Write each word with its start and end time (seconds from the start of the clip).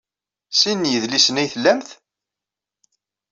Sin 0.59 0.77
n 0.81 0.89
yidlisen 0.91 1.41
ay 1.41 1.47
tlamt? 1.53 1.89